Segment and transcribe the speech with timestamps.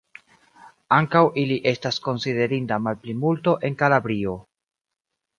[0.95, 4.33] Ankaŭ ili estas konsiderinda malplimulto en Kalabrio.